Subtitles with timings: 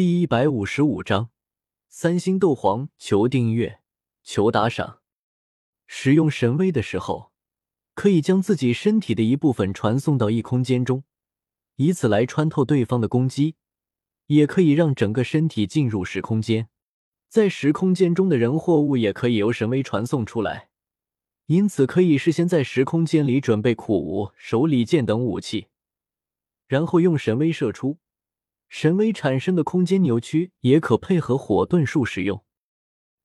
[0.00, 1.28] 第一百五十五章，
[1.90, 3.80] 三星斗皇求订阅，
[4.22, 5.00] 求打赏。
[5.86, 7.32] 使用神威的时候，
[7.92, 11.04] 可以将自己身体的一部分传送到异空间中，
[11.76, 13.56] 以此来穿透对方的攻击；
[14.28, 16.70] 也可以让整个身体进入时空间，
[17.28, 20.70] 在时空间中的人或物也可以由神威传送出来。
[21.44, 25.66] 因此，可以事先在时空间里准备苦无、手里剑等武器，
[26.66, 27.98] 然后用神威射出。
[28.70, 32.44] 神威产生的空间扭曲也可配合火遁术使用。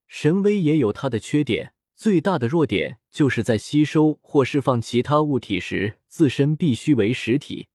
[0.07, 7.67] 神威也有它的缺点，最大的弱点就是在吸收或释放其他物体时，自身必须为实体，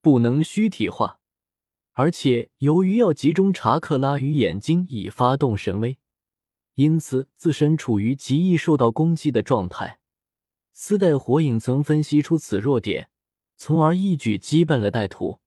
[0.00, 1.20] 不能虚体化。
[1.92, 5.98] 而且由于要集中查克拉与眼睛以发动神威，
[6.74, 10.00] 因此自身处于极易受到攻击的状态。
[10.72, 13.08] 丝带火影曾分析出此弱点，
[13.56, 15.41] 从而一举击败了带土。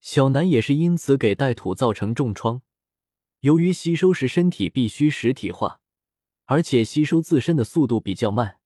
[0.00, 2.62] 小南也是因此给带土造成重创。
[3.40, 5.80] 由于吸收时身体必须实体化，
[6.46, 8.58] 而且吸收自身的速度比较慢，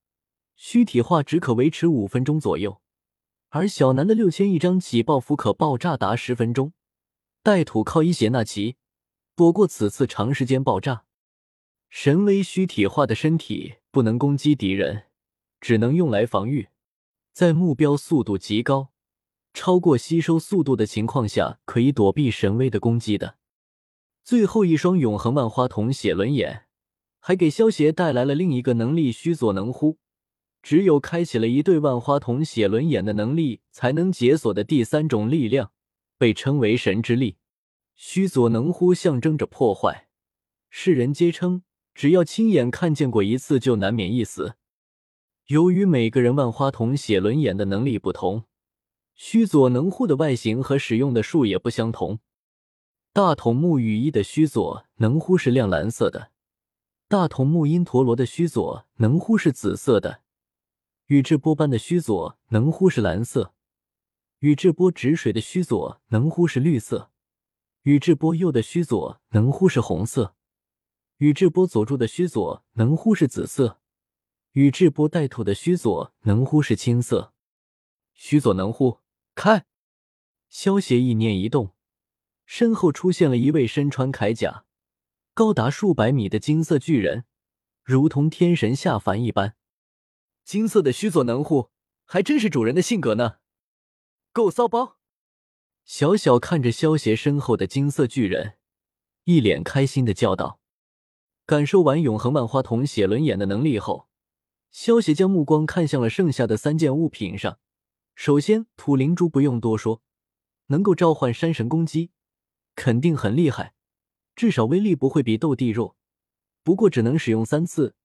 [0.56, 2.80] 虚体化只可维持五分钟左右，
[3.50, 6.72] 而小南的六千一张起爆符可爆炸达十分钟。
[7.42, 8.76] 带土靠伊邪那岐
[9.34, 11.04] 躲过此次长时间爆炸。
[11.90, 15.06] 神威虚体化的身体不能攻击敌人，
[15.60, 16.68] 只能用来防御，
[17.32, 18.91] 在目标速度极高。
[19.54, 23.36] 超过吸收速度的情况下，可以躲避神威的攻击的。
[24.24, 26.66] 最后一双永恒万花筒写轮眼，
[27.18, 29.98] 还给萧协带来了另一个能力——须佐能乎。
[30.62, 35.72] 只有开启了一对万花筒写轮眼的能力，才能解锁的第三种力量，
[36.16, 37.36] 被称为神之力。
[37.96, 40.06] 须佐能乎象征着破坏，
[40.70, 41.64] 世人皆称，
[41.94, 44.54] 只要亲眼看见过一次，就难免一死。
[45.48, 48.44] 由于每个人万花筒写轮眼的能力不同。
[49.24, 52.18] 须佐能乎的外形和使用的术也不相同。
[53.12, 56.32] 大筒木羽衣的须佐能乎是亮蓝色的，
[57.06, 60.22] 大筒木因陀罗的须佐能乎是紫色的，
[61.06, 63.54] 宇智波斑的须佐能乎是蓝色，
[64.40, 67.12] 宇智波止水的须佐能乎是绿色，
[67.82, 70.34] 宇智波鼬的须佐能乎是红色，
[71.18, 73.78] 宇智波佐助的须佐能乎是紫色，
[74.54, 77.32] 宇智波带土的须佐能乎是青色。
[78.14, 79.01] 须佐能乎。
[79.34, 79.64] 开！
[80.48, 81.74] 萧协意念一动，
[82.44, 84.64] 身后出现了一位身穿铠甲、
[85.32, 87.24] 高达数百米的金色巨人，
[87.82, 89.56] 如同天神下凡一般。
[90.44, 91.70] 金色的须佐能乎，
[92.04, 93.38] 还真是主人的性格呢！
[94.32, 94.98] 够骚包！
[95.84, 98.58] 小小看着萧协身后的金色巨人，
[99.24, 100.60] 一脸开心的叫道。
[101.46, 104.08] 感受完永恒万花筒写轮眼的能力后，
[104.70, 107.58] 萧协将目光看向了剩下的三件物品上。
[108.14, 110.02] 首先，土灵珠不用多说，
[110.66, 112.10] 能够召唤山神攻击，
[112.74, 113.74] 肯定很厉害，
[114.36, 115.96] 至少威力不会比斗帝弱。
[116.62, 117.96] 不过只能使用三次，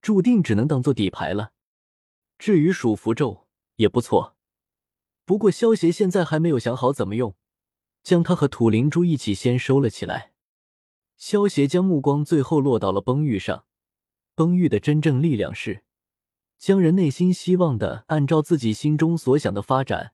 [0.00, 1.52] 注定只能当做底牌了。
[2.38, 4.36] 至于属符咒也不错，
[5.24, 7.34] 不过萧协现在还没有想好怎么用，
[8.02, 10.32] 将它和土灵珠一起先收了起来。
[11.16, 13.64] 萧协将目光最后落到了崩玉上，
[14.34, 15.84] 崩玉的真正力量是。
[16.58, 20.12] 将人内心希望的按照自己心中所想的发展，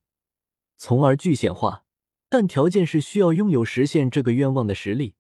[0.77, 1.85] 从而具现化，
[2.29, 5.15] 但条件是需要拥有实现这个愿望的实力。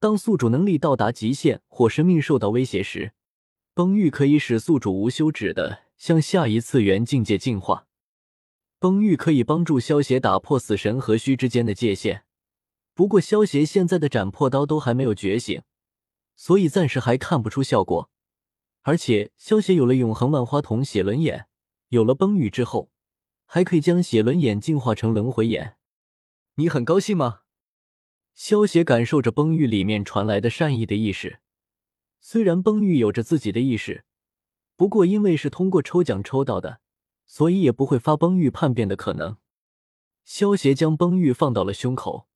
[0.00, 3.12] 当宿主能力到达极限或生命受到威胁时，
[3.74, 7.86] 崩玉可以使宿主无休止的向下一次元境界进化。
[8.78, 12.22] 崩玉可以帮助萧协打破死神和虚之间的界限，
[12.94, 15.62] 不过萧协现在的斩破刀都还没有觉醒，
[16.36, 18.08] 所以暂时还看不出效果。
[18.88, 21.46] 而且，萧协有了永恒万花筒写轮眼，
[21.88, 22.90] 有了崩玉之后，
[23.44, 25.76] 还可以将写轮眼进化成轮回眼。
[26.54, 27.40] 你很高兴吗？
[28.32, 31.40] 萧协感受着崩玉里面传来的善意的意识。
[32.22, 34.06] 虽然崩玉有着自己的意识，
[34.74, 36.80] 不过因为是通过抽奖抽到的，
[37.26, 39.36] 所以也不会发崩玉叛变的可能。
[40.24, 42.26] 萧协将崩玉放到了胸口，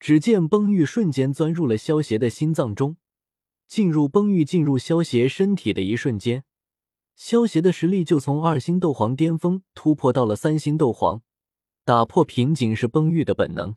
[0.00, 2.96] 只见崩玉瞬间钻入了萧协的心脏中。
[3.66, 6.44] 进入崩玉进入萧协身体的一瞬间，
[7.14, 11.22] 萧协的实力就从二星斗皇巅峰突破到了三星斗皇。
[11.84, 13.76] 打破瓶颈是崩玉的本能。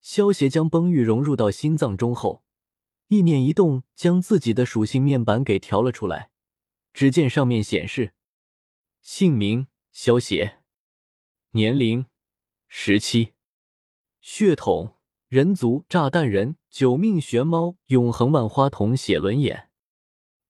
[0.00, 2.42] 萧协将崩玉融入到心脏中后，
[3.08, 6.30] 意念一动，将自己的属性面板给调了出来。
[6.92, 8.12] 只见上面显示：
[9.00, 10.58] 姓名萧协，
[11.52, 12.06] 年龄
[12.66, 13.34] 十七，
[14.20, 14.96] 血统。
[15.32, 19.70] 人族炸弹人，九命玄猫，永恒万花筒写轮眼，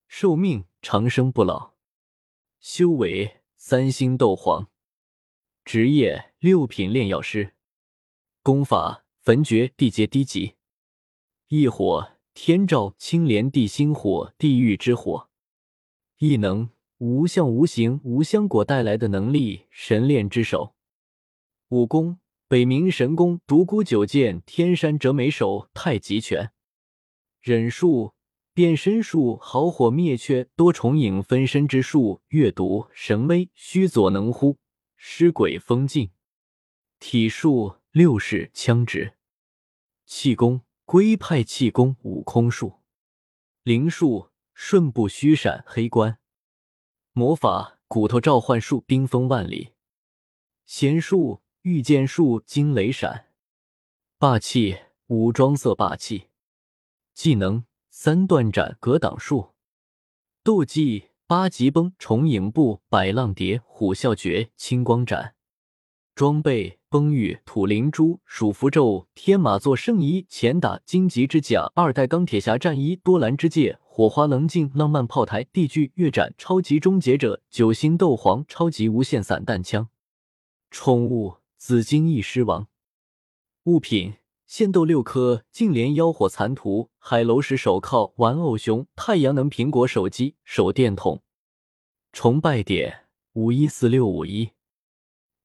[0.09, 1.75] 寿命长生不老，
[2.59, 4.73] 修为三星斗皇，
[5.65, 7.55] 职业六品炼药师，
[8.43, 10.57] 功法焚诀地阶低级，
[11.47, 15.31] 异火，天照、青莲、地心火、地狱之火。
[16.19, 16.69] 异能，
[16.99, 20.75] 无相、无形、无香果带来的能力，神炼之手。
[21.69, 22.19] 武功，
[22.53, 26.53] 北冥神功、独孤九剑、天山折梅手、太极拳。
[27.41, 28.13] 忍术。
[28.53, 34.59] 变身术、好火灭却、多重影分身之术、阅读神威、虚佐能乎、
[34.97, 36.11] 尸鬼封禁。
[36.99, 39.15] 体术六式枪指。
[40.05, 42.81] 气功龟派气功、悟空术。
[43.63, 46.19] 灵术瞬步虚闪、黑关。
[47.13, 49.73] 魔法骨头召唤术、冰封万里。
[50.67, 53.27] 仙术御剑术、惊雷闪。
[54.19, 54.77] 霸气
[55.07, 56.29] 武装色霸气。
[57.15, 57.65] 技能。
[57.95, 59.51] 三段斩、格挡术、
[60.43, 65.35] 斗技八极崩、重影步、百浪蝶、虎啸诀、青光斩。
[66.15, 79.87] 装备崩玉、土灵珠、鼠符咒、天马座圣衣、前打荆棘之甲、二代钢铁侠战衣、多兰之戒、火花棱镜、浪漫炮台、地剧月斩、超级终结者、九星斗皇、超级无限散弹枪。
[80.71, 82.67] 宠物紫金翼狮王。
[83.67, 84.15] 物品。
[84.47, 91.23] 仙豆六颗，净莲妖火残图，海楼石手铐，玩偶熊，太阳能苹果手机，手电筒。
[92.13, 94.51] 崇拜点五一四六五一，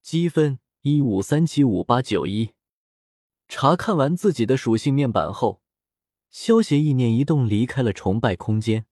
[0.02, 2.56] 积分一五三七五八九一。
[3.48, 5.62] 查看完自己的属性面板后，
[6.32, 8.88] 萧协意念一动，离开了崇拜空间。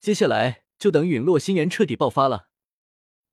[0.00, 2.48] 接下来就等陨落心炎彻底爆发了。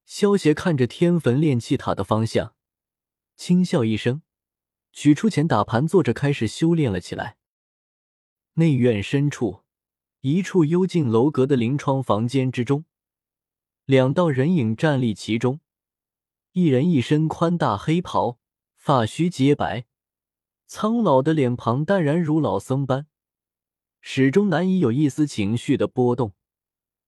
[0.06, 2.54] 萧协看着天坟炼气塔的方向，
[3.40, 4.22] 轻笑一声。
[4.92, 7.38] 取出钱，打盘坐着，开始修炼了起来。
[8.56, 9.62] 内院深处，
[10.20, 12.84] 一处幽静楼阁的临窗房间之中，
[13.86, 15.62] 两道人影站立其中。
[16.52, 18.40] 一人一身宽大黑袍，
[18.76, 19.86] 发须洁白，
[20.68, 23.08] 苍老的脸庞淡然如老僧般，
[24.02, 26.34] 始终难以有一丝情绪的波动。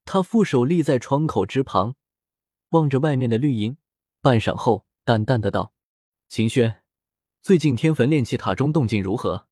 [0.05, 1.95] 他负手立在窗口之旁，
[2.69, 3.75] 望着外面的绿荫，
[4.21, 5.73] 半晌后，淡淡的道
[6.31, 6.81] ：“秦轩。”
[7.43, 9.49] 最近天坟炼气塔中动静如何？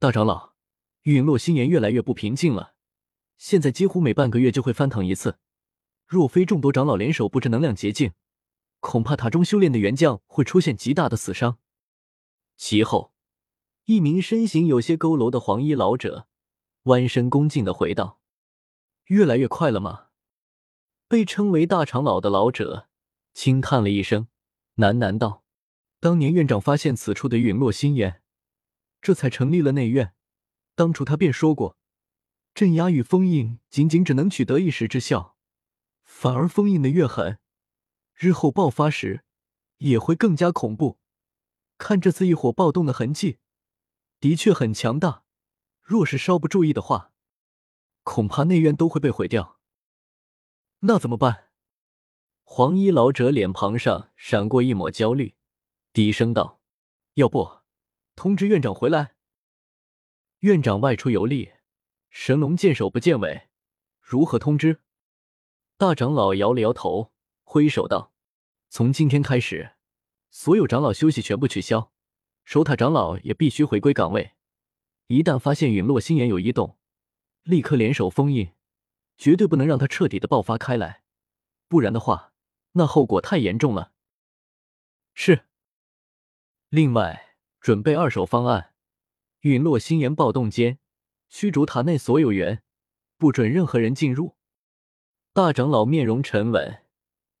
[0.00, 0.54] 大长老，
[1.02, 2.74] 陨落心炎越来越不平静了，
[3.38, 5.38] 现在几乎每半个月就会翻腾一次。
[6.04, 8.12] 若非众多长老联手布置能量捷径，
[8.80, 11.58] 恐怕塔中修炼的元将会出现极大的死伤。
[12.56, 13.14] 其后，
[13.84, 16.26] 一名身形有些佝偻的黄衣老者
[16.84, 18.18] 弯身恭敬的回道
[19.06, 20.08] ：“越来越快了吗？”
[21.06, 22.88] 被称为大长老的老者
[23.32, 24.26] 轻叹了一声，
[24.74, 25.41] 喃喃道。
[26.02, 28.24] 当年院长发现此处的陨落心炎，
[29.00, 30.16] 这才成立了内院。
[30.74, 31.78] 当初他便说过，
[32.52, 35.36] 镇压与封印仅仅只能取得一时之效，
[36.02, 37.38] 反而封印的越狠，
[38.16, 39.22] 日后爆发时
[39.78, 40.98] 也会更加恐怖。
[41.78, 43.38] 看这次异火暴动的痕迹，
[44.18, 45.22] 的确很强大。
[45.82, 47.12] 若是稍不注意的话，
[48.02, 49.60] 恐怕内院都会被毁掉。
[50.80, 51.50] 那怎么办？
[52.42, 55.36] 黄衣老者脸庞上闪过一抹焦虑。
[55.92, 56.58] 低声道
[57.14, 57.60] ：“要不
[58.16, 59.14] 通知院长回来？
[60.38, 61.52] 院长外出游历，
[62.08, 63.50] 神龙见首不见尾，
[64.00, 64.80] 如何通知？”
[65.76, 67.12] 大长老摇了摇头，
[67.42, 68.14] 挥手道
[68.70, 69.72] ：“从今天开始，
[70.30, 71.92] 所有长老休息全部取消，
[72.46, 74.32] 守塔长老也必须回归岗位。
[75.08, 76.78] 一旦发现陨落星岩有异动，
[77.42, 78.54] 立刻联手封印，
[79.18, 81.02] 绝对不能让它彻底的爆发开来，
[81.68, 82.32] 不然的话，
[82.72, 83.92] 那后果太严重了。”
[85.12, 85.44] 是。
[86.74, 88.72] 另外，准备二手方案：
[89.40, 90.78] 陨落星岩暴动间，
[91.28, 92.62] 驱逐塔内所有员，
[93.18, 94.36] 不准任何人进入。
[95.34, 96.82] 大长老面容沉稳，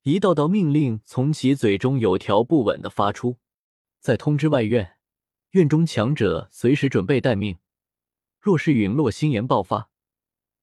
[0.02, 3.38] 一道道命令从其嘴中有条不紊的发出。
[4.00, 4.98] 再通知外院，
[5.52, 7.56] 院中强者随时准备待命。
[8.38, 9.88] 若是陨落星岩爆发，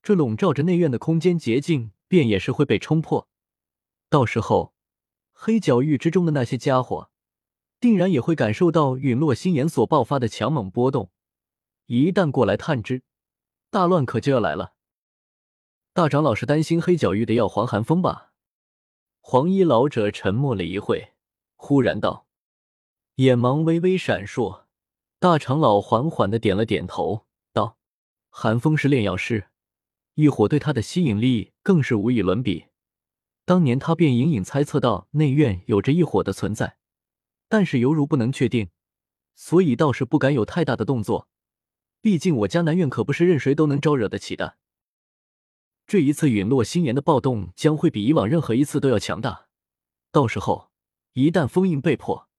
[0.04, 3.28] 这笼罩着内院的空间捷径便也是会被冲破。
[4.12, 4.76] 到时候，
[5.34, 7.10] 黑角域之中的那些家伙。
[7.80, 11.12] 定然也会感受到陨落星炎所爆发的强猛波动，
[11.86, 13.04] 一旦过来探知，
[13.70, 14.74] 大乱可就要来了。
[15.94, 18.34] 大长老是担心黑角域的药皇寒风吧？
[19.22, 21.14] 黄衣老者沉默了一会，
[21.56, 22.28] 忽然道，
[23.16, 24.64] 眼芒微微闪烁。
[25.20, 27.78] 大长老缓缓的点了点头，道
[28.30, 29.50] ：“寒风是炼药师，
[30.16, 32.68] 异火对他的吸引力更是无与伦比。
[33.46, 36.78] 当年他便隐隐猜测到内院有着异火的存在。”
[37.50, 38.70] 但是犹如不能确定，
[39.36, 41.28] 所以倒是不敢有太大的动作。
[42.00, 44.56] 毕竟我家南院可不是任谁都能招惹得起的。
[45.86, 49.48] 这一次陨落星炎的暴动将会比以往任何一次都要强大。
[50.12, 50.70] 到时候
[51.14, 52.30] 一旦封印被破，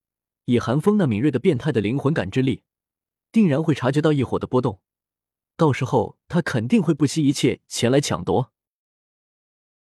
[0.44, 2.62] 以寒风那敏锐的变态的灵魂感知力，
[3.32, 4.80] 定然会察觉到异火的波动，
[5.56, 8.52] 到时候他肯定会不惜一切前来抢夺。